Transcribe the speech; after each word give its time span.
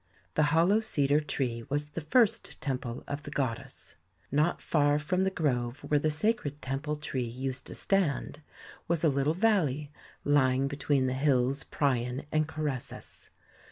The 0.33 0.41
hollow 0.49 0.79
cedar 0.79 1.19
tree 1.19 1.63
was 1.69 1.89
the 1.89 2.01
first 2.01 2.59
temple 2.59 3.03
of 3.07 3.21
the 3.21 3.29
goddess. 3.29 3.93
Not 4.31 4.59
far 4.59 4.97
from 4.97 5.25
the 5.25 5.29
grove 5.29 5.83
where 5.83 5.99
the 5.99 6.09
sacred 6.09 6.59
temple 6.59 6.95
tree 6.95 7.21
used 7.23 7.67
to 7.67 7.75
stand, 7.75 8.41
was 8.87 9.03
a 9.03 9.09
little 9.09 9.35
valley 9.35 9.91
lying 10.23 10.67
be 10.67 10.77
tween 10.77 11.05
the 11.05 11.13
hills 11.13 11.63
Prion 11.63 12.25
and 12.31 12.47
Coressus. 12.47 13.29